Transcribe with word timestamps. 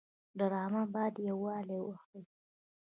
ډرامه 0.37 0.83
باید 0.93 1.15
یووالی 1.29 1.79
وښيي 1.83 2.21